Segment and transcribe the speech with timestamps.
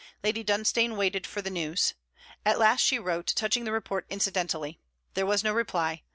[0.23, 1.93] Lady Dunstane waited for the news.
[2.43, 4.79] At last she wrote, touching the report incidentally.
[5.13, 6.01] There was no reply.